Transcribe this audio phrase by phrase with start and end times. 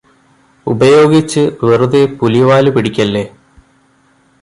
[0.67, 3.25] ഉപയോഗിച്ച് വെറുതെ പുലിവാല് പിടിക്കല്ലേ